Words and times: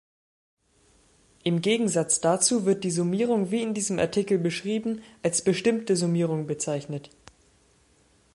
Im 1.43 1.61
Gegensatz 1.61 2.21
dazu, 2.21 2.65
wird 2.65 2.83
die 2.83 2.89
Summierung 2.89 3.51
wie 3.51 3.61
in 3.61 3.75
diesem 3.75 3.99
Artikel 3.99 4.39
beschrieben 4.39 5.03
als 5.21 5.43
„bestimmte 5.43 5.95
Summierung“ 5.95 6.47
bezeichnet. 6.47 7.11